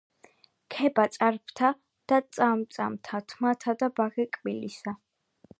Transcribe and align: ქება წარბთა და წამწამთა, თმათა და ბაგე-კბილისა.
ქება 0.75 1.05
წარბთა 1.17 1.69
და 2.13 2.19
წამწამთა, 2.39 3.23
თმათა 3.35 3.79
და 3.85 3.95
ბაგე-კბილისა. 4.01 4.99